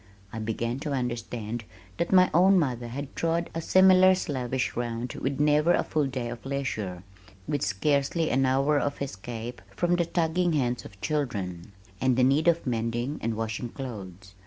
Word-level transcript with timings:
I 0.33 0.39
began 0.39 0.79
to 0.79 0.93
understand 0.93 1.63
that 1.97 2.11
my 2.11 2.31
own 2.33 2.57
mother 2.57 2.87
had 2.87 3.15
trod 3.15 3.51
a 3.53 3.61
similar 3.61 4.15
slavish 4.15 4.75
round 4.75 5.13
with 5.13 5.39
never 5.39 5.73
a 5.75 5.83
full 5.83 6.07
day 6.07 6.29
of 6.29 6.43
leisure, 6.43 7.03
with 7.47 7.61
scarcely 7.61 8.31
an 8.31 8.43
hour 8.47 8.79
of 8.79 8.99
escape 8.99 9.61
from 9.75 9.97
the 9.97 10.05
tugging 10.05 10.53
hands 10.53 10.85
of 10.85 10.99
children, 11.01 11.71
and 12.01 12.17
the 12.17 12.23
need 12.23 12.47
of 12.47 12.65
mending 12.65 13.19
and 13.21 13.35
washing 13.35 13.69
clothes. 13.69 14.33